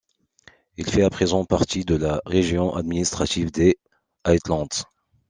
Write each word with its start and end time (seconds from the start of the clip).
Il 0.77 0.89
fait 0.89 1.03
à 1.03 1.11
présent 1.11 1.45
parties 1.45 1.85
de 1.85 1.93
la 1.93 2.21
région 2.25 2.73
administrative 2.73 3.51
des 3.51 3.77
Highlands. 4.23 4.67